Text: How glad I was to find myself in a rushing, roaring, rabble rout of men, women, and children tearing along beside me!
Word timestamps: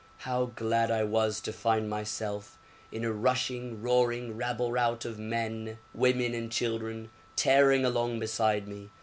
How 0.25 0.45
glad 0.55 0.89
I 0.89 1.03
was 1.03 1.39
to 1.41 1.53
find 1.53 1.87
myself 1.87 2.57
in 2.91 3.03
a 3.05 3.11
rushing, 3.11 3.83
roaring, 3.83 4.35
rabble 4.35 4.71
rout 4.71 5.05
of 5.05 5.19
men, 5.19 5.77
women, 5.93 6.33
and 6.33 6.51
children 6.51 7.11
tearing 7.35 7.85
along 7.85 8.17
beside 8.19 8.67
me! 8.67 8.89